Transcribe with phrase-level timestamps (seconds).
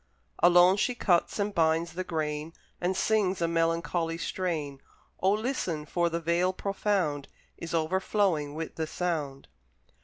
[0.39, 4.81] Alone she cuts and binds the grain, And sings a melancholy strain;
[5.19, 5.85] O listen!
[5.85, 7.27] for the Vale profound
[7.59, 9.47] Is overflowing with the sound.